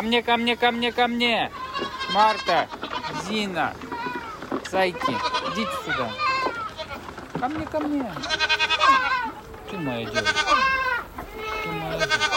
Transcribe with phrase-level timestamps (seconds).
[0.00, 1.50] Ко мне, ко мне, ко мне, ко мне!
[2.14, 2.66] Марта,
[3.28, 3.74] Зина,
[4.70, 5.14] зайки,
[5.52, 6.08] идите сюда.
[7.38, 8.10] Ко мне, ко мне.
[9.70, 10.24] Ты моя девочка.
[11.62, 12.30] Ты моя девочка.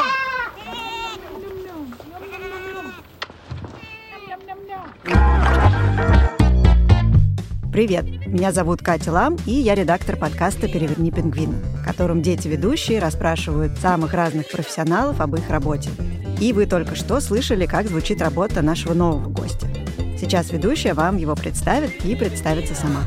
[7.72, 8.04] Привет!
[8.28, 14.14] Меня зовут Катя Лам, и я редактор подкаста «Переверни пингвина», в котором дети-ведущие расспрашивают самых
[14.14, 15.92] разных профессионалов об их работе.
[16.42, 19.68] И вы только что слышали, как звучит работа нашего нового гостя.
[20.18, 23.02] Сейчас ведущая вам его представит и представится сама.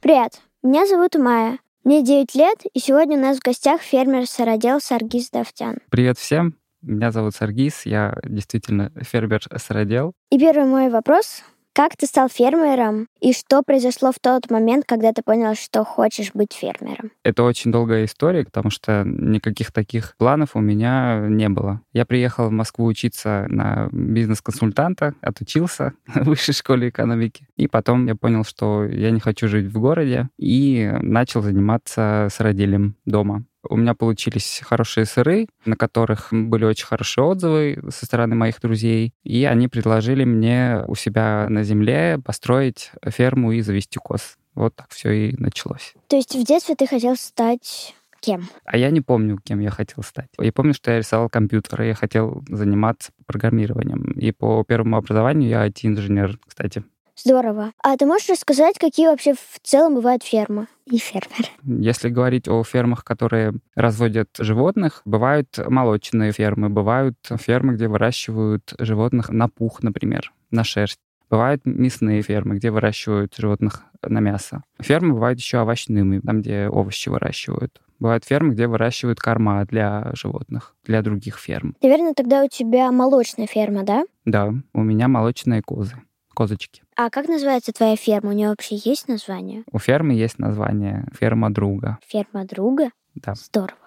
[0.00, 1.58] Привет, меня зовут Майя.
[1.84, 5.78] Мне 9 лет, и сегодня у нас в гостях фермер-сыродел Саргиз Давтян.
[5.90, 10.12] Привет всем, меня зовут Саргиз, я действительно фермер-сыродел.
[10.30, 11.42] И первый мой вопрос
[11.76, 16.30] как ты стал фермером и что произошло в тот момент, когда ты понял, что хочешь
[16.32, 17.10] быть фермером?
[17.22, 21.82] Это очень долгая история, потому что никаких таких планов у меня не было.
[21.92, 27.46] Я приехал в Москву учиться на бизнес-консультанта, отучился в высшей школе экономики.
[27.56, 32.40] И потом я понял, что я не хочу жить в городе, и начал заниматься с
[32.40, 33.44] родителем дома.
[33.68, 39.12] У меня получились хорошие сыры, на которых были очень хорошие отзывы со стороны моих друзей,
[39.24, 44.36] и они предложили мне у себя на земле построить ферму и завести коз.
[44.54, 45.94] Вот так все и началось.
[46.08, 48.48] То есть в детстве ты хотел стать кем?
[48.64, 50.28] А я не помню, кем я хотел стать.
[50.38, 54.12] Я помню, что я рисовал компьютеры, я хотел заниматься программированием.
[54.12, 56.82] И по первому образованию я IT-инженер, кстати.
[57.16, 57.72] Здорово.
[57.82, 61.48] А ты можешь рассказать, какие вообще в целом бывают фермы и фермеры?
[61.64, 69.30] Если говорить о фермах, которые разводят животных, бывают молочные фермы, бывают фермы, где выращивают животных
[69.30, 70.98] на пух, например, на шерсть.
[71.28, 74.62] Бывают мясные фермы, где выращивают животных на мясо.
[74.78, 77.80] Фермы бывают еще овощными, там, где овощи выращивают.
[77.98, 81.74] Бывают фермы, где выращивают корма для животных, для других ферм.
[81.82, 84.04] Наверное, тогда у тебя молочная ферма, да?
[84.24, 85.96] Да, у меня молочные козы
[86.36, 86.82] козочки.
[86.94, 88.30] А как называется твоя ферма?
[88.30, 89.64] У нее вообще есть название?
[89.72, 91.98] У фермы есть название «Ферма друга».
[92.06, 92.90] Ферма друга?
[93.14, 93.34] Да.
[93.34, 93.78] Здорово.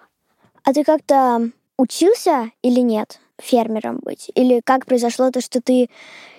[0.64, 4.30] А ты как-то учился или нет фермером быть?
[4.34, 5.88] Или как произошло то, что ты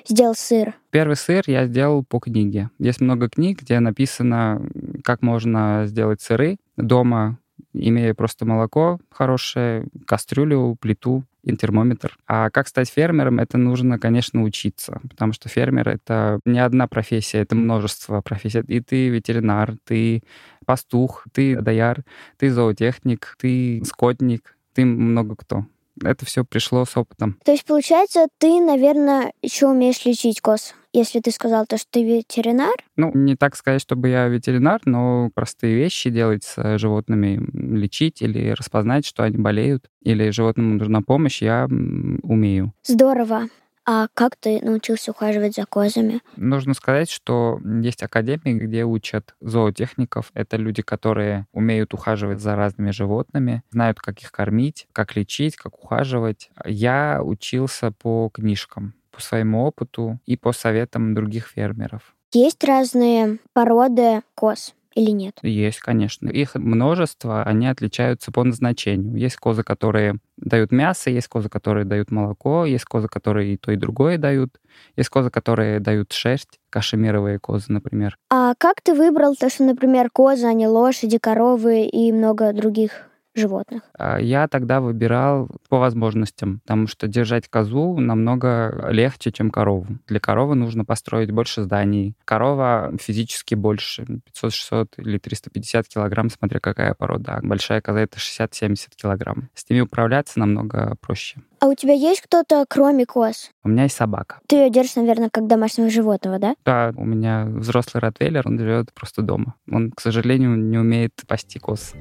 [0.07, 0.75] сделал сыр?
[0.91, 2.69] Первый сыр я сделал по книге.
[2.77, 4.61] Есть много книг, где написано,
[5.03, 7.39] как можно сделать сыры дома,
[7.73, 12.18] имея просто молоко хорошее, кастрюлю, плиту, термометр.
[12.28, 17.40] А как стать фермером, это нужно, конечно, учиться, потому что фермер— это не одна профессия,
[17.40, 18.59] это множество профессий.
[18.68, 20.24] И ты ветеринар, ты
[20.66, 22.03] пастух, ты дояр,
[22.38, 25.66] ты зоотехник, ты скотник, ты много кто
[26.03, 27.38] это все пришло с опытом.
[27.44, 32.03] То есть, получается, ты, наверное, еще умеешь лечить коз, если ты сказал то, что ты
[32.03, 32.75] ветеринар?
[32.96, 38.52] Ну, не так сказать, чтобы я ветеринар, но простые вещи делать с животными, лечить или
[38.52, 42.74] распознать, что они болеют, или животному нужна помощь, я умею.
[42.84, 43.47] Здорово.
[43.84, 46.22] А как ты научился ухаживать за козами?
[46.35, 50.30] Нужно сказать, что есть академии, где учат зоотехников.
[50.35, 55.84] Это люди, которые умеют ухаживать за разными животными, знают, как их кормить, как лечить, как
[55.84, 56.51] ухаживать.
[56.63, 62.16] Я учился по книжкам, по своему опыту и по советам других фермеров.
[62.33, 65.38] Есть разные породы коз или нет?
[65.41, 66.29] Есть, конечно.
[66.29, 69.16] Их множество, они отличаются по назначению.
[69.16, 73.71] Есть козы, которые дают мясо, есть козы, которые дают молоко, есть козы, которые и то,
[73.71, 74.59] и другое дают,
[74.95, 78.17] есть козы, которые дают шерсть, кашемировые козы, например.
[78.29, 83.10] А как ты выбрал то, что, например, козы, а не лошади, коровы и много других
[83.36, 83.84] животных?
[83.97, 89.88] А, я тогда выбирал по возможностям, потому что держать козу намного легче, чем корову.
[90.08, 92.16] Для коровы нужно построить больше зданий.
[92.25, 94.06] Корова физически больше,
[94.44, 97.39] 500-600 или 350 килограмм, смотря какая порода.
[97.42, 99.50] Большая коза— это 60-70 килограмм.
[99.54, 101.42] С ними управляться намного проще.
[101.60, 103.51] А у тебя есть кто-то, кроме коз?
[103.63, 104.39] У меня есть собака.
[104.48, 106.56] Ты ее держишь, наверное, как домашнего животного, да?
[106.66, 109.54] Да, у меня взрослый ротвейлер, он живет просто дома.
[109.72, 111.94] Он, к сожалению, не умеет пасти коз.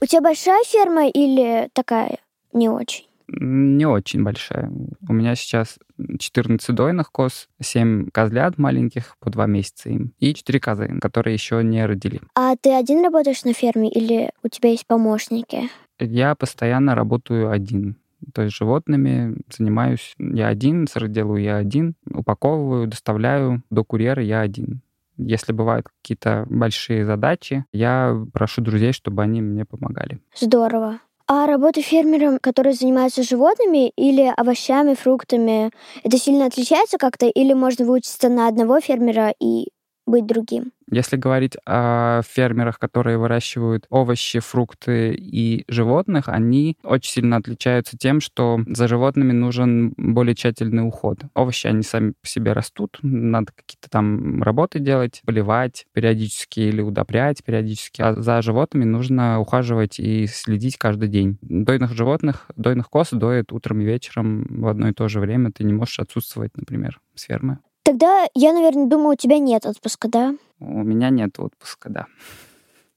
[0.00, 2.18] У тебя большая ферма или такая
[2.52, 3.06] не очень?
[3.26, 4.70] Не очень большая.
[5.08, 5.78] У меня сейчас
[6.18, 11.64] 14 дойных коз, 7 козлят маленьких, по 2 месяца им, и 4 козы, которые еще
[11.64, 12.20] не родили.
[12.34, 15.70] А ты один работаешь на ферме или у тебя есть помощники?
[15.98, 17.96] Я постоянно работаю один.
[18.34, 24.40] То есть животными занимаюсь я один, сыр делаю я один, упаковываю, доставляю до курьера я
[24.40, 24.82] один.
[25.16, 30.20] Если бывают какие-то большие задачи, я прошу друзей, чтобы они мне помогали.
[30.36, 31.00] Здорово.
[31.26, 35.70] А работа фермером, который занимается животными или овощами, фруктами,
[36.02, 37.26] это сильно отличается как-то?
[37.26, 39.68] Или можно выучиться на одного фермера и
[40.06, 40.72] быть другим?
[40.90, 48.20] Если говорить о фермерах, которые выращивают овощи, фрукты и животных, они очень сильно отличаются тем,
[48.20, 51.20] что за животными нужен более тщательный уход.
[51.34, 57.42] Овощи, они сами по себе растут, надо какие-то там работы делать, поливать периодически или удобрять
[57.44, 58.02] периодически.
[58.02, 61.38] А за животными нужно ухаживать и следить каждый день.
[61.42, 65.50] Дойных животных, дойных коз доят утром и вечером в одно и то же время.
[65.52, 67.58] Ты не можешь отсутствовать, например, с фермы.
[67.84, 70.34] Тогда, я, наверное, думаю, у тебя нет отпуска, да?
[70.60, 72.06] У меня нет отпуска, да.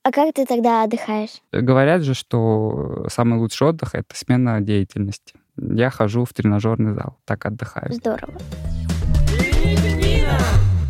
[0.04, 1.42] А как ты тогда отдыхаешь?
[1.51, 5.33] Говорят же, что самый лучший отдых— это смена деятельности.
[5.57, 7.92] Я хожу в тренажерный зал, так отдыхаю.
[7.92, 8.33] Здорово.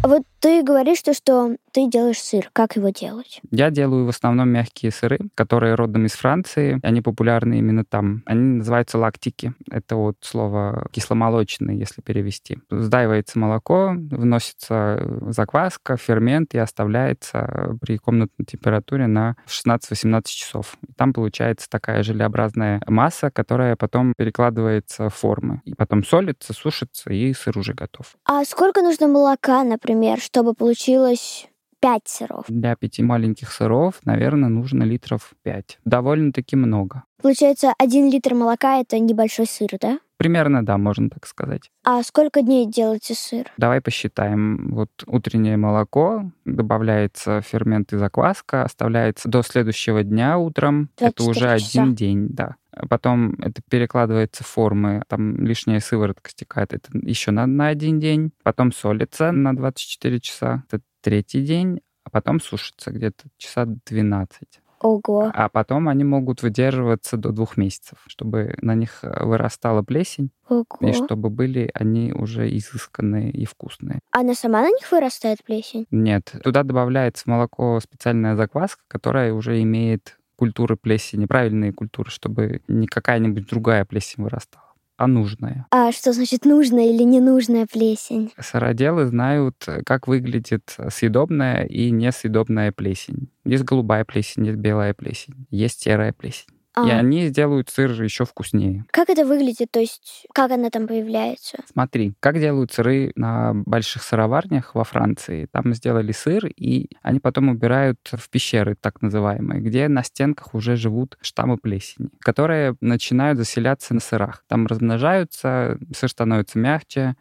[0.03, 2.49] Вот ты говоришь, что, что ты делаешь сыр.
[2.53, 3.41] Как его делать?
[3.51, 6.79] Я делаю в основном мягкие сыры, которые родом из Франции.
[6.83, 8.23] Они популярны именно там.
[8.25, 9.53] Они называются лактики.
[9.69, 12.59] Это вот слово кисломолочный, если перевести.
[12.69, 20.77] Сдаивается молоко, вносится закваска, фермент и оставляется при комнатной температуре на 16-18 часов.
[20.95, 25.61] Там получается такая желеобразная масса, которая потом перекладывается в формы.
[25.65, 28.15] И потом солится, сушится, и сыр уже готов.
[28.25, 31.47] А сколько нужно молока, например, чтобы получилось
[31.79, 32.45] пять сыров?
[32.49, 35.79] Для пяти маленьких сыров, наверное, нужно литров пять.
[35.85, 37.03] Довольно-таки много.
[37.21, 39.99] Получается, один литр молока— это небольшой сыр, да?
[40.17, 41.71] Примерно, да, можно так сказать.
[41.83, 43.45] А сколько дней делаете сыр?
[43.57, 44.69] Давай посчитаем.
[44.71, 50.89] Вот утреннее молоко, добавляется фермент и закваска, оставляется до следующего дня утром.
[50.97, 51.81] Это 24 уже часа.
[51.81, 52.55] один день, да.
[52.89, 58.31] Потом это перекладывается в формы, там лишняя сыворотка стекает, это еще на, на один день.
[58.43, 64.61] Потом солится на 24 часа, это третий день, а потом сушится где-то часа 12.
[64.81, 65.31] Ого.
[65.33, 70.65] А потом они могут выдерживаться до двух месяцев, чтобы на них э, вырастала плесень, Ого.
[70.81, 73.99] и чтобы были они уже изысканные и вкусные.
[74.11, 75.87] Она сама на них вырастает плесень?
[75.91, 82.61] Нет, туда добавляется в молоко специальная закваска, которая уже имеет культуры плесени, правильные культуры, чтобы
[82.67, 84.66] не какая-нибудь другая плесень вырастала,
[84.97, 85.67] а нужная.
[85.71, 88.33] А что значит нужная или ненужная плесень?
[88.39, 89.55] Сыроделы знают,
[89.85, 93.29] как выглядит съедобная и несъедобная плесень.
[93.45, 96.56] Есть голубая плесень, есть белая плесень, есть серая плесень.
[96.85, 98.85] И А, они сделают сыр еще вкуснее.
[98.91, 99.71] Как это выглядит?
[99.71, 101.57] То есть, как она там появляется?
[101.71, 105.47] Смотри, как делают сыры на больших сыроварнях во Франции.
[105.51, 110.75] Там сделали сыр, и они потом убирают в пещеры, так называемые, где на стенках уже
[110.75, 114.43] живут штаммы плесени, которые начинают заселяться на сырах.
[114.47, 117.15] Там размножаются, сыр становится мягче,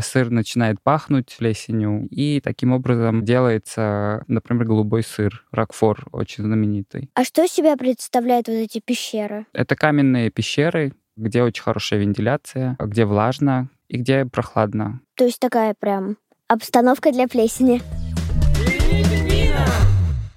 [0.00, 7.10] сыр начинает пахнуть плесенью, и таким образом делается, например, голубой сыр, ракфор, очень знаменитый.
[7.14, 9.46] А что из себя представляют вот эти пещеры?
[9.52, 15.00] Это каменные пещеры, где очень хорошая вентиляция, где влажно и где прохладно.
[15.14, 16.16] То есть такая прям
[16.48, 17.80] обстановка для плесени.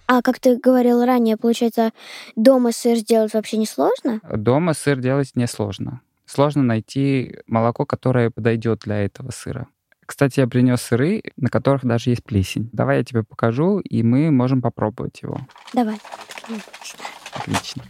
[0.07, 1.91] А как ты говорил ранее, получается,
[2.35, 4.21] дома сыр сделать вообще не сложно?
[4.23, 5.85] Дома сыр делать несложно.
[5.85, 6.08] Сложно
[6.63, 9.67] найти молоко, которое подойдет для этого сыра.
[10.05, 12.69] Кстати, я принес сыры, на которых даже есть плесень.
[12.73, 15.39] Давай я тебе покажу, и мы можем попробовать его.
[15.73, 15.99] Давай.
[17.33, 17.83] Отлично.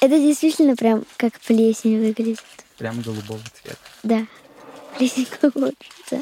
[0.00, 2.44] Это действительно прям как плесень выглядит.
[2.76, 3.78] Прям голубого цвета.
[4.02, 4.26] Да.
[4.98, 6.20] Плесень колодца.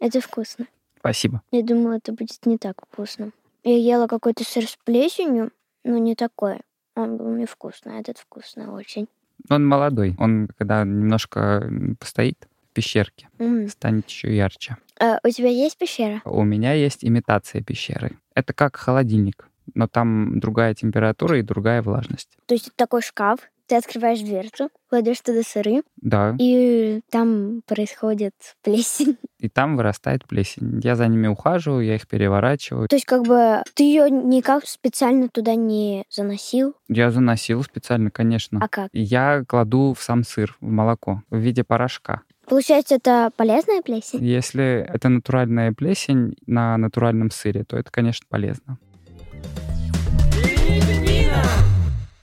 [0.00, 0.66] Это вкусно.
[0.98, 1.42] Спасибо.
[1.52, 3.30] Я думала, это будет не так вкусно.
[3.64, 5.50] Я ела какой-то сыр с плесенью,
[5.84, 6.60] но не такой.
[6.96, 9.08] Он был невкусный, а этот вкусный очень.
[9.48, 10.14] Он молодой.
[10.18, 13.68] Он, когда немножко постоит в пещерке, М.
[13.68, 14.76] станет еще ярче.
[14.98, 16.20] А у тебя есть пещера?
[16.24, 18.18] У меня есть имитация пещеры.
[18.34, 22.36] Это как холодильник, но там другая температура и другая влажность.
[22.46, 28.34] То есть это такой шкаф, ты открываешь дверцу, кладешь туда сыры, Да, и там происходит
[28.62, 29.16] плесень.
[29.38, 30.80] и там вырастает плесень.
[30.84, 32.88] Я за ними ухаживаю, я их переворачиваю.
[32.88, 38.58] То есть как бы ты ее никак специально туда не заносил, Я заносил специально, конечно.
[38.62, 38.88] а как?
[38.92, 42.22] Я кладу в сам сыр, в молоко, в виде порошка.
[42.48, 44.24] Получается, это полезная плесень?
[44.24, 48.76] Если это натуральная плесень на натуральном сыре, то это, конечно, полезно.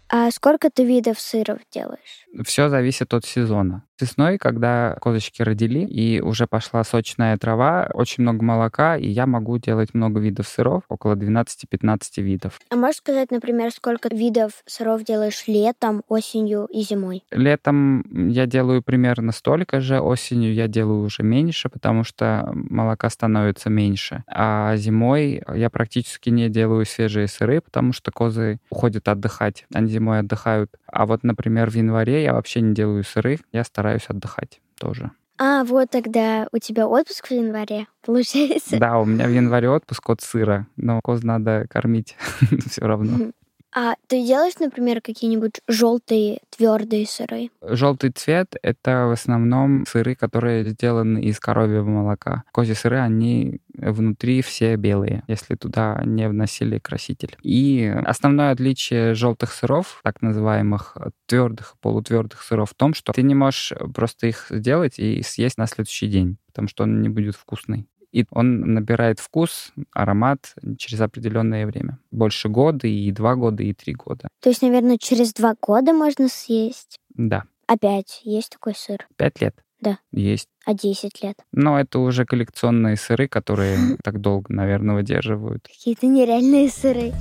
[0.09, 2.27] А сколько ты видов сыров делаешь?
[2.45, 3.83] Все зависит от сезона.
[3.99, 9.57] Весной, когда козочки родили и уже пошла сочная трава, очень много молока, и я могу
[9.57, 12.59] делать много видов сыров, около 12-15 видов.
[12.69, 17.23] А можешь сказать, например, сколько видов сыров делаешь летом, осенью и зимой?
[17.31, 23.69] Летом я делаю примерно столько же, осенью я делаю уже меньше, потому что молока становится
[23.69, 24.23] меньше.
[24.27, 30.19] А зимой я практически не делаю свежие сыры, потому что козы уходят отдыхать, они зимой
[30.19, 30.71] отдыхают.
[30.85, 34.61] А вот, например, в январе я вообще не делаю сыры, я стараюсь отдыхать.
[34.79, 35.11] тоже.
[35.39, 38.79] А, вот тогда у тебя отпуск в январе, получается?
[38.79, 42.15] Да, у меня в январе отпуск от сыра, но коз надо кормить
[42.69, 43.31] все равно.
[43.79, 47.51] А ты делаешь, например, какие-нибудь желтые твердые сыры?
[47.61, 52.41] Желтый цвет— это в основном сыры, которые сделаны из коровьего молока.
[52.51, 57.37] Козьи сыры, они внутри все белые, если туда не вносили краситель.
[57.43, 63.35] И основное отличие желтых сыров, так называемых твердых, полутвердых сыров, в том, что ты не
[63.35, 67.87] можешь просто их сделать и съесть на следующий день, потому что он не будет вкусный.
[68.11, 71.99] И он набирает вкус, аромат через определенное время.
[72.11, 74.29] Больше года, и два года, и три года.
[74.41, 76.99] То есть, наверное, через два года можно съесть.
[77.09, 79.05] Да, Опять есть такой сыр.
[79.17, 79.55] пять лет.
[79.79, 79.99] Да.
[80.11, 80.47] Есть.
[80.65, 81.37] А 10 лет.
[81.51, 85.67] Но это уже коллекционные сыры, которые так долго, наверное, выдерживают.
[85.67, 87.13] Какие-то нереальные сыры.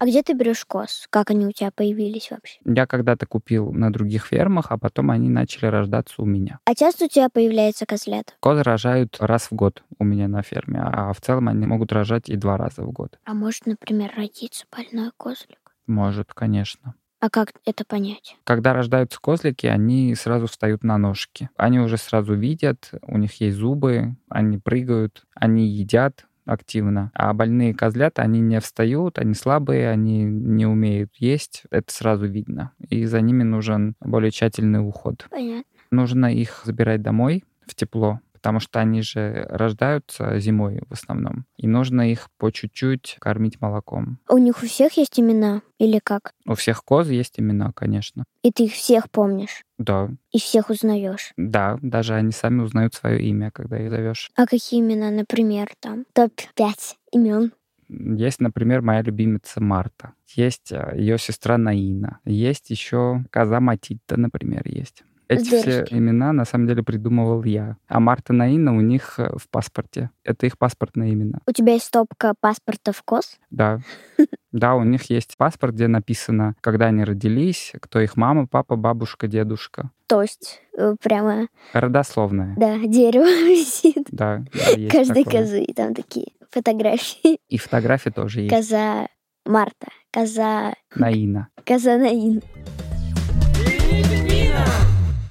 [0.00, 1.06] А где ты берешь коз?
[1.10, 2.58] Как они у тебя появились вообще?
[2.64, 6.58] Я когда-то купил на других фермах, а потом они начали рождаться у меня.
[6.64, 8.34] А часто у тебя появляется козлят?
[8.40, 12.30] Козы рожают раз в год у меня на ферме, а в целом они могут рожать
[12.30, 13.18] и два раза в год.
[13.26, 15.74] А может, например, родиться больной козлик?
[15.86, 16.94] Может, конечно.
[17.20, 18.38] А как это понять?
[18.44, 21.50] Когда рождаются козлики, они сразу встают на ножки.
[21.58, 27.10] Они уже сразу видят, у них есть зубы, они прыгают, они едят активно.
[27.14, 31.64] А больные козлята, они не встают, они слабые, они не умеют есть.
[31.70, 32.72] Это сразу видно.
[32.88, 35.26] И за ними нужен более тщательный уход.
[35.30, 35.64] Понятно.
[35.90, 41.44] Нужно их забирать домой в тепло, потому что они же рождаются зимой в основном.
[41.58, 44.18] И нужно их по чуть-чуть кормить молоком.
[44.28, 45.60] У них у всех есть имена?
[45.78, 46.32] Или как?
[46.46, 48.24] У всех коз есть имена, конечно.
[48.42, 49.62] И ты их всех помнишь?
[49.78, 51.32] Да, И всех узнаешь?
[51.36, 54.30] да, даже они сами узнают свое имя, когда их зовешь.
[54.36, 56.06] А какие имена, например, там?
[56.14, 56.72] Топ-5
[57.12, 57.52] имен.
[57.88, 60.12] Есть, например, моя любимица Марта.
[60.28, 62.20] Есть ее сестра Наина.
[62.24, 65.02] Есть еще коза Матита, например, есть.
[65.32, 65.86] Эти все Здорово.
[65.98, 67.76] имена на самом деле придумывал я.
[67.86, 70.10] А Марта Наина у них э, в паспорте.
[70.24, 71.38] Это их паспортные имена.
[71.46, 73.38] У тебя есть стопка паспортов коз?
[73.50, 73.80] Да.
[74.52, 79.28] Да, у них есть паспорт, где написано, когда они родились, кто их мама, папа, бабушка,
[79.28, 79.90] дедушка.
[80.08, 82.56] То есть э, прямо, Родословная.
[82.56, 84.08] да, дерево висит.
[84.10, 85.42] Да, да, Каждой такое.
[85.42, 85.66] козы.
[85.76, 87.38] Там такие фотографии.
[87.48, 88.52] И фотографии тоже есть.
[88.52, 89.06] Коза
[89.46, 91.46] Марта, коза, Наина.
[91.64, 92.42] коза Наин.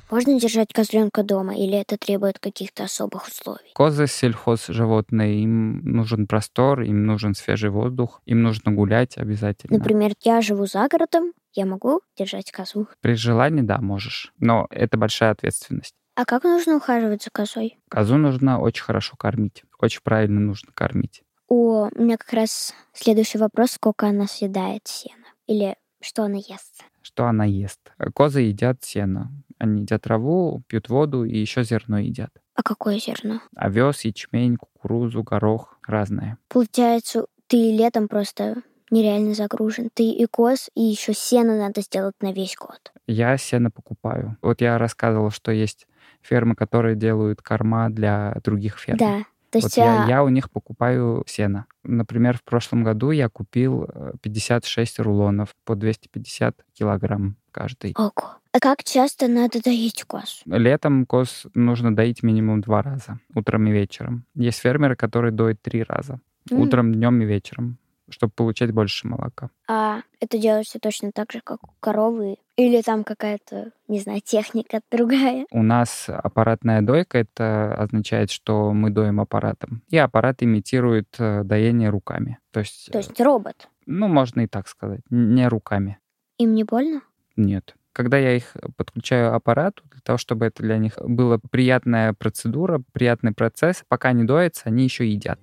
[0.10, 3.72] Можно держать козленка дома или это требует каких-то особых условий?
[3.76, 9.78] Козы сельхозживотные, им нужен простор, им нужен свежий воздух, им нужно гулять обязательно.
[9.78, 12.88] Например, я живу за городом, я могу держать козу.
[13.02, 14.34] При желании, да, можешь.
[14.40, 15.94] Но это большая ответственность.
[16.16, 17.78] А как нужно ухаживать за козой?
[17.88, 19.64] Козу нужно очень хорошо кормить.
[19.80, 21.22] Очень правильно нужно кормить.
[21.48, 25.26] О, у меня как раз следующий вопрос, сколько она съедает сена?
[25.48, 26.84] Или что она ест?
[27.02, 27.80] Что она ест?
[28.14, 29.32] Козы едят сено.
[29.60, 32.32] Они едят траву, пьют воду и еще зерно едят.
[32.56, 33.42] А какое зерно?
[33.56, 36.38] Овес, ячмень, кукурузу, горох, разное.
[36.48, 39.90] Получается, ты летом просто нереально загружен.
[39.94, 42.92] Ты и коз, и еще сено надо сделать на весь год.
[43.06, 44.38] Я сено покупаю.
[44.42, 45.88] Вот я рассказывал, что есть
[46.22, 48.98] фермы, которые делают корма для других ферм.
[48.98, 49.26] Да.
[49.52, 51.66] То Вот есть я, а, я у них покупаю сено.
[51.84, 57.94] Например, в прошлом году я купил э, 56 рулонов по 250 килограмм каждый.
[57.98, 58.12] Ого.
[58.52, 60.42] А как часто надо доить коз?
[60.46, 64.26] Летом коз нужно доить минимум два раза, утром и вечером.
[64.36, 66.20] Есть фермеры, которые доят три раза,
[66.52, 66.60] М.
[66.60, 67.78] утром, днем и вечером,
[68.12, 69.50] чтобы получать больше молока.
[69.68, 72.38] А это делается точно так же, как у коровы?
[72.58, 75.46] Или там какая-то, не знаю, техника другая?
[75.52, 79.82] У нас аппаратная дойка, это означает, что мы доим аппаратом.
[79.90, 82.38] И аппарат имитирует э, доение руками.
[82.52, 83.70] То есть, То есть робот.
[83.86, 86.00] ну, можно и так сказать, не руками.
[86.38, 87.02] Им не больно?
[87.36, 87.76] Нет.
[87.94, 93.34] Когда я их подключаю аппарату, для того, чтобы это для них была приятная процедура, приятный
[93.34, 95.40] процесс, пока не доятся, они еще едят.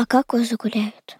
[0.00, 1.18] А как козы гуляют?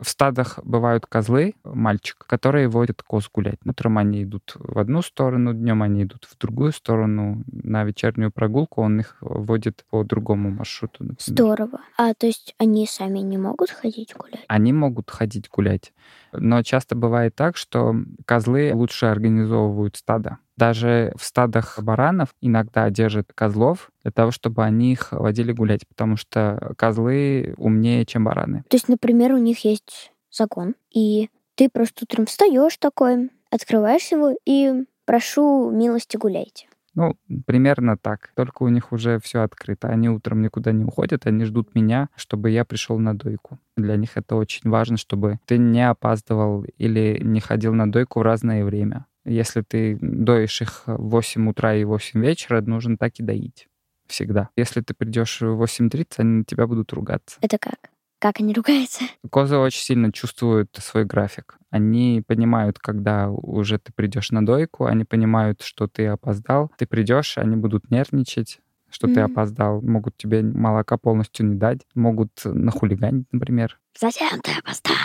[0.00, 3.58] В стадах бывают козлы, мальчик, которые водят коз гулять.
[3.66, 7.42] Утром они идут в одну сторону, днем они идут в другую сторону.
[7.50, 11.02] На вечернюю прогулку он их водит по другому маршруту.
[11.02, 11.16] например.
[11.18, 11.80] Здорово.
[11.98, 14.44] А то есть они сами не могут ходить гулять?
[14.46, 15.92] Они могут ходить гулять.
[16.32, 17.94] Но часто бывает так, что
[18.24, 20.38] козлы лучше организовывают стадо.
[20.56, 26.16] Даже в стадах баранов иногда держат козлов для того, чтобы они их водили гулять, потому
[26.16, 28.64] что козлы умнее, чем бараны.
[28.68, 34.34] То есть, например, у них есть загон, и ты просто утром встаешь такой, открываешь его
[34.44, 36.66] и прошу милости гуляйте.
[36.94, 37.16] Ну,
[37.46, 38.32] примерно так.
[38.34, 39.88] Только у них уже все открыто.
[39.88, 43.58] Они утром никуда не уходят, они ждут меня, чтобы я пришел на дойку.
[43.76, 48.22] Для них это очень важно, чтобы ты не опаздывал или не ходил на дойку в
[48.22, 49.06] разное время.
[49.24, 53.68] Если ты доишь их в 8 утра и 8 вечера, нужно так и доить.
[54.06, 54.48] Всегда.
[54.56, 57.38] Если ты придешь в 8.30, они на тебя будут ругаться.
[57.40, 57.90] Это как?
[58.20, 59.04] Как они ругаются?
[59.30, 61.56] Козы очень сильно чувствуют свой график.
[61.70, 66.70] Они понимают, когда уже ты придешь на дойку, они понимают, что ты опоздал.
[66.76, 68.60] Ты придешь, они будут нервничать,
[68.90, 69.32] что ты Мгм.
[69.32, 69.80] опоздал.
[69.80, 71.80] Могут тебе молока полностью не дать.
[71.94, 73.80] Могут нахулиганить, например.
[73.98, 74.96] Зачем ты опоздал?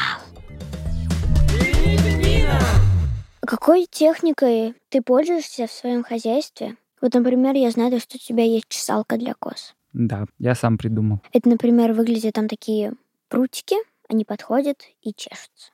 [3.40, 6.76] Какой техникой ты пользуешься в своем хозяйстве?
[7.00, 9.74] Вот, например, я знаю, что у тебя есть чесалка для коз.
[9.94, 11.22] Да, я сам придумал.
[11.32, 12.92] Это, например, выглядят там такие
[13.36, 13.76] прутики,
[14.10, 15.72] они подходят и чешутся.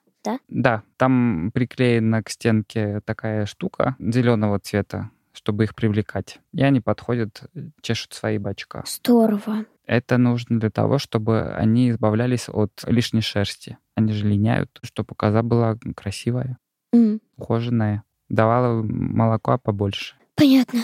[0.49, 6.39] Да, там приклеена к стенке такая штука зеленого цвета, чтобы их привлекать.
[6.53, 7.43] И они подходят,
[7.81, 8.83] чешут свои бачка.
[8.85, 9.65] Здорово.
[9.85, 13.77] Это нужно для того, чтобы они избавлялись от лишней шерсти.
[13.95, 16.57] Они же линяют, чтобы коза была красивая,
[16.93, 20.15] М, ухоженная, давала молока побольше.
[20.35, 20.81] понятно.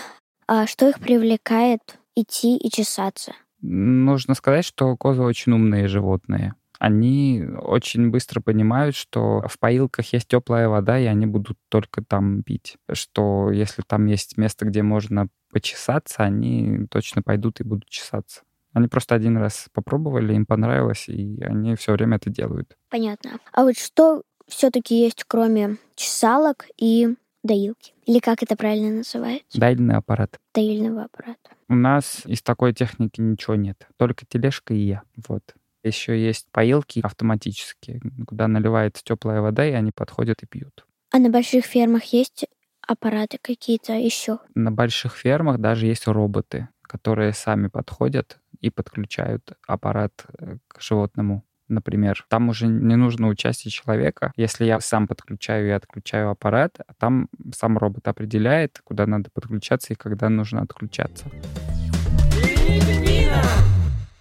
[0.48, 3.34] А что их привлекает идти и чесаться?
[3.62, 6.56] Нужно сказать, что козы очень умные животные.
[6.80, 12.44] Они очень быстро понимают, что в поилках есть теплая вода, и они будут только там
[12.44, 12.78] пить.
[12.92, 18.42] Что если там есть место, где можно почесаться, они точно пойдут и будут чесаться.
[18.74, 22.78] Они просто один раз попробовали, им понравилось, и они все время это делают.
[22.90, 23.40] Понятно.
[23.52, 27.94] А вот что все-таки есть, кроме чесалок и доилки?
[28.06, 29.60] Или как это правильно называется?
[29.60, 30.40] Дайный аппарат.
[30.54, 31.50] Доильного аппарата.
[31.70, 33.88] У нас из такой техники ничего нет.
[33.98, 35.02] Только тележка и я.
[35.28, 35.56] Вот.
[35.88, 40.86] Еще есть поилки автоматические, куда наливается теплая вода, и они подходят и пьют.
[41.12, 42.46] А на больших фермах есть
[42.86, 44.40] аппараты какие-то еще?
[44.56, 51.44] На больших фермах даже есть роботы, которые сами подходят и подключают аппарат э, к животному.
[51.68, 54.32] Например, там уже не нужно участие человека.
[54.38, 59.94] Если я сам подключаю и отключаю аппарат, а там сам робот определяет, куда надо подключаться
[59.94, 61.26] и когда нужно отключаться.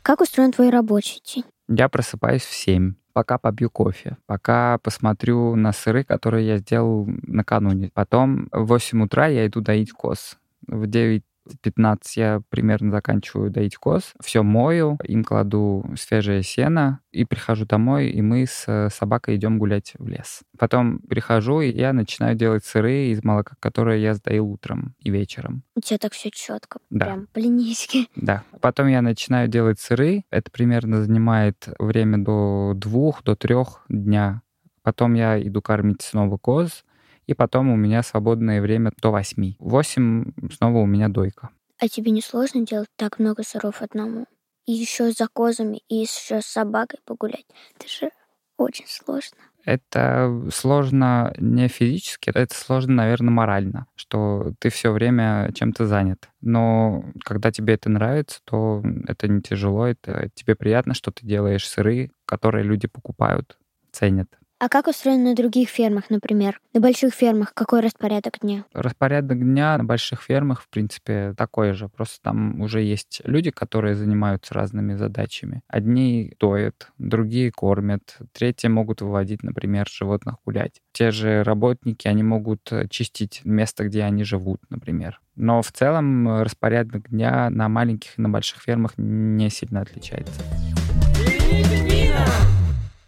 [0.02, 1.44] Как устроен твой рабочий день?
[1.68, 7.90] Я просыпаюсь в 7, пока попью кофе, пока посмотрю на сыры, которые я сделал накануне.
[7.92, 10.38] Потом в 8 утра я иду доить коз.
[10.66, 11.24] В 9
[11.62, 14.12] 15 я примерно заканчиваю доить коз.
[14.20, 19.58] Все мою, им кладу свежее сено и прихожу домой, и мы с э, собакой идем
[19.58, 20.42] гулять в лес.
[20.58, 25.62] Потом прихожу, и я начинаю делать сыры из молока, которое я сдаю утром и вечером.
[25.74, 26.80] У тебя так все четко.
[26.90, 27.06] Да.
[27.06, 28.08] Прям блинички.
[28.16, 28.44] Да.
[28.60, 30.24] Потом я начинаю делать сыры.
[30.30, 34.42] Это примерно занимает время до двух, до трех дня.
[34.82, 36.84] Потом я иду кормить снова коз.
[37.26, 39.56] И потом у меня свободное время до восьми.
[39.58, 41.50] В восемь снова у меня дойка.
[41.78, 44.26] А тебе не сложно делать так много сыров одному?
[44.66, 47.46] И еще за козами, и еще с собакой погулять.
[47.78, 48.10] Это же
[48.56, 49.38] очень сложно.
[49.64, 56.28] Это сложно не физически, это сложно, наверное, морально, что ты все время чем-то занят.
[56.40, 61.68] Но когда тебе это нравится, то это не тяжело, это тебе приятно, что ты делаешь
[61.68, 63.58] сыры, которые люди покупают,
[63.90, 64.28] ценят.
[64.58, 66.60] А как устроено на других фермах, например?
[66.72, 68.64] На больших фермах какой распорядок дня?
[68.72, 71.90] Распорядок дня на больших фермах, в принципе, такой же.
[71.90, 75.60] Просто там уже есть люди, которые занимаются разными задачами.
[75.68, 80.80] Одни доят, другие кормят, третьи могут выводить, например, животных гулять.
[80.92, 85.20] Те же работники, они могут чистить место, где они живут, например.
[85.34, 90.40] Но в целом распорядок дня на маленьких и на больших фермах не сильно отличается.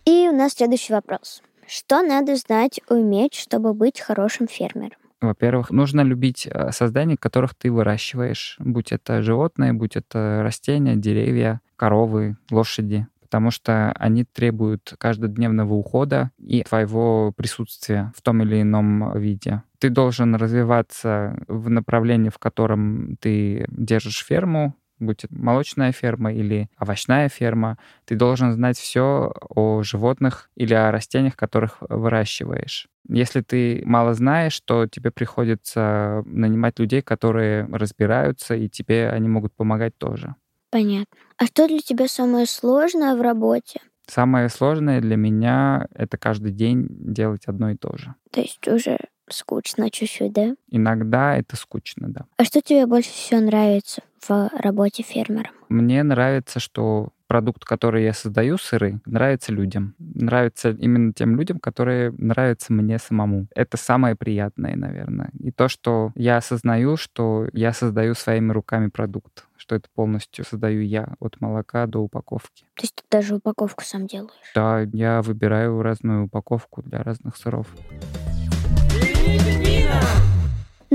[0.09, 1.42] И у нас следующий вопрос.
[1.66, 4.97] Что надо знать, уметь, чтобы быть хорошим фермером?
[5.21, 11.61] Во-первых, нужно любить э, создания, которых ты выращиваешь, будь это животные, будь это растения, деревья,
[11.77, 19.12] коровы, лошади, потому что они требуют каждодневного ухода и твоего присутствия в том или ином
[19.18, 19.62] виде.
[19.79, 26.69] Ты должен развиваться в направлении, в котором ты держишь ферму, будь это молочная ферма или
[26.79, 32.89] овощная ферма, ты должен знать все о животных или о растениях, которых выращиваешь.
[33.09, 39.55] Если ты мало знаешь, то тебе приходится нанимать людей, которые разбираются, и тебе они могут
[39.55, 40.35] помогать тоже.
[40.71, 41.07] Понятно.
[41.39, 43.81] А что для тебя самое сложное в работе?
[44.07, 48.15] Самое сложное для меня— это каждый день делать одно и то же.
[48.31, 50.55] То есть уже скучно чуть-чуть, да?
[50.71, 52.27] Иногда это скучно, да.
[52.37, 55.53] А что тебе больше всего нравится в работе фермером?
[55.69, 59.95] Мне нравится, что продукт, который я создаю, сыры, нравится людям.
[59.99, 63.47] Нравится именно тем людям, которые нравятся мне самому.
[63.55, 65.31] Это самое приятное, наверное.
[65.39, 70.83] И то, что я осознаю, что я создаю своими руками продукт, что это полностью создаю
[70.83, 72.65] я от молока до упаковки.
[72.75, 74.33] То есть ты даже упаковку сам делаешь?
[74.55, 77.67] Да, я выбираю разную упаковку для разных сыров.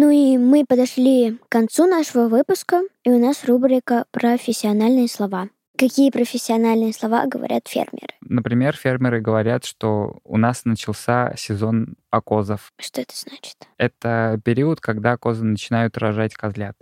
[0.03, 5.47] Ну и мы подошли к концу нашего выпуска, и у нас рубрика «Профессиональные слова».
[5.77, 8.13] Какие профессиональные слова говорят фермеры?
[8.19, 12.73] Например, фермеры говорят, что у нас начался сезон окозов.
[12.81, 13.55] Что это значит?
[13.77, 16.75] Это период, когда козы начинают рожать козлят.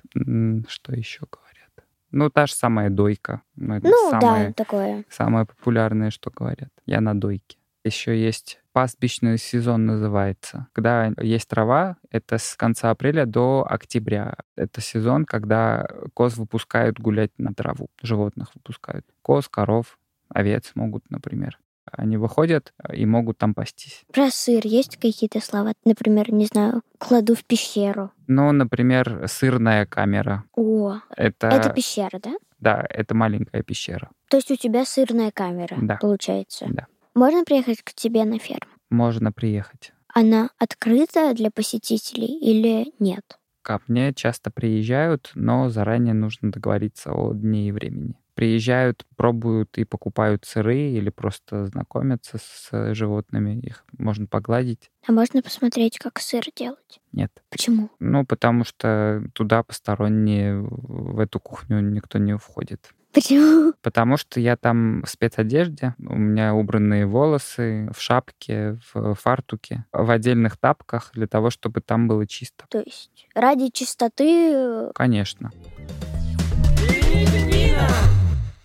[0.67, 1.69] Что еще говорят?
[2.09, 3.43] Ну, та же самая дойка.
[3.55, 5.05] Ну, это Ну самое, да, такое.
[5.11, 6.69] самое популярное, что говорят.
[6.87, 7.59] Я на дойке.
[7.83, 10.67] Еще есть пастбищный сезон называется.
[10.73, 14.35] Когда есть трава, это с конца апреля до октября.
[14.55, 17.89] Это сезон, когда коз выпускают гулять на траву.
[18.01, 19.05] Животных выпускают.
[19.21, 19.97] Коз, коров,
[20.29, 21.59] овец могут, например.
[21.91, 24.03] Они выходят и могут там пастись.
[24.13, 25.73] Про сыр есть какие-то слова?
[25.83, 28.11] Например, не знаю, кладу в пещеру.
[28.27, 30.45] Ну, например, сырная камера.
[30.55, 32.33] О, Это, это пещера, да?
[32.59, 34.09] да, это маленькая пещера.
[34.29, 35.97] То есть у тебя сырная камера, Да.
[35.97, 36.67] получается.
[36.69, 36.85] Да.
[37.13, 38.71] Можно приехать к тебе на ферму?
[38.89, 39.93] Можно приехать.
[40.13, 43.37] Она открыта для посетителей или нет?
[43.61, 48.15] Ко мне часто приезжают, но заранее нужно договориться о дне и времени.
[48.33, 53.59] Приезжают, пробуют и покупают сыры или просто знакомятся с животными.
[53.59, 54.89] Их можно погладить.
[55.07, 57.01] А можно посмотреть, как сыр делать?
[57.11, 57.31] Нет.
[57.49, 57.89] Почему?
[57.99, 62.89] Ну, потому что туда посторонние в эту кухню никто не входит.
[63.13, 63.73] Почему?
[63.81, 70.09] Потому что я там в спецодежде, у меня убранные волосы, в шапке, в фартуке, в
[70.09, 72.65] отдельных тапках для того, чтобы там было чисто.
[72.69, 75.51] То есть ради чистоты э, Конечно.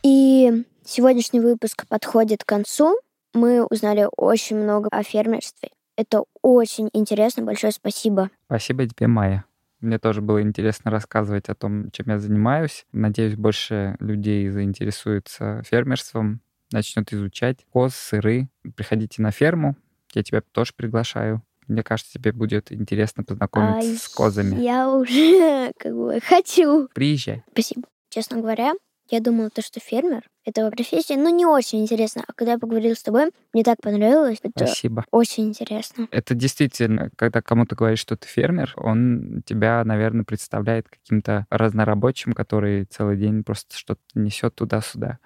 [0.02, 2.96] И сегодняшний выпуск подходит к концу.
[3.34, 5.70] Мы узнали очень много о фермерстве.
[5.96, 7.42] Это очень интересно.
[7.42, 8.30] Большое спасибо.
[8.46, 9.44] Спасибо тебе, Майя.
[9.80, 12.86] Мне тоже было интересно рассказывать о том, чем я занимаюсь.
[12.92, 16.40] Надеюсь, больше людей заинтересуются фермерством,
[16.72, 18.48] начнут изучать коз, сыры.
[18.74, 19.76] Приходите на ферму.
[20.14, 21.42] Я тебя тоже приглашаю.
[21.68, 24.62] Мне кажется, тебе будет интересно познакомиться Ай, с козами.
[24.62, 26.88] Я уже как бы хочу.
[26.94, 27.42] Приезжай.
[27.52, 27.88] Спасибо.
[28.08, 28.72] Честно говоря,
[29.08, 32.24] я думала, то, что фермер— это профессия, ну, не очень интересно.
[32.26, 34.38] А когда я поговорила с тобой, мне так понравилось.
[34.42, 35.04] Это Спасибо.
[35.10, 36.08] очень интересно.
[36.10, 42.84] Это действительно, когда кому-то говоришь, что ты фермер, он тебя, наверное, представляет каким-то разнорабочим, который
[42.84, 45.18] целый день просто что-то несет туда-сюда.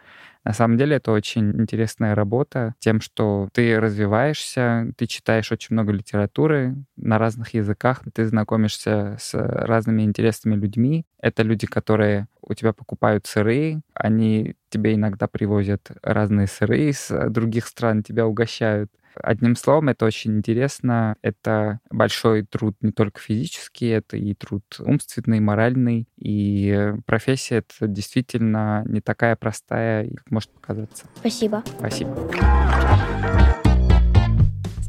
[0.43, 5.93] На самом деле это очень интересная работа тем, что ты развиваешься, ты читаешь очень много
[5.93, 11.05] литературы на разных языках, ты знакомишься с разными интересными людьми.
[11.21, 17.66] Это люди, которые у тебя покупают сыры, они тебе иногда привозят разные сыры из других
[17.66, 18.90] стран, тебя угощают.
[19.16, 21.16] Одним словом, это очень интересно.
[21.20, 26.07] Это большой труд не только физический, это и труд умственный, моральный.
[26.16, 31.07] И профессия это действительно не такая простая, как может показаться.
[31.16, 31.62] Спасибо.
[31.79, 32.14] Спасибо.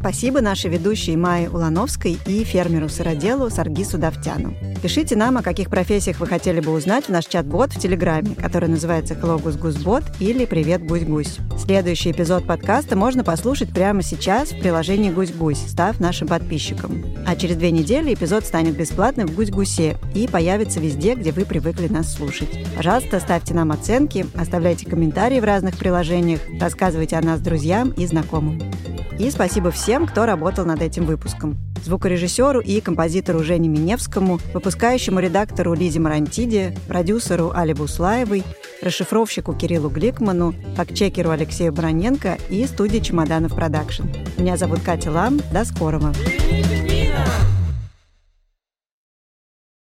[0.01, 4.55] Спасибо нашей ведущей Майе Улановской и фермеру-сыроделу Саргису Давтяну.
[4.81, 8.67] Пишите нам, о каких профессиях вы хотели бы узнать в наш чат-бот в Телеграме, который
[8.67, 11.37] называется «Hello, Гусь-Гусь-Бот» или «Привет, Гусь-Гусь».
[11.63, 17.05] Следующий эпизод подкаста можно послушать прямо сейчас в приложении «Гусь-Гусь», став нашим подписчиком.
[17.27, 21.89] А через две недели эпизод станет бесплатным в «Гусь-Гусе» и появится везде, где вы привыкли
[21.89, 22.49] нас слушать.
[22.75, 28.59] Пожалуйста, ставьте нам оценки, оставляйте комментарии в разных приложениях, рассказывайте о нас друзьям и знакомым.
[29.21, 31.55] И спасибо всем, кто работал над этим выпуском.
[31.86, 38.43] Звукорежиссеру и композитору Жене Миневскому, выпускающему редактору Лизе Марантиде, продюсеру Али Буслаевой,
[38.81, 44.05] расшифровщику Кириллу Гликману, фактчекеру Алексею Броненко и студии «Чемоданов Продакшн».
[44.39, 45.39] Меня зовут Катя Лам.
[45.53, 46.13] До скорого!
[46.49, 47.61] Living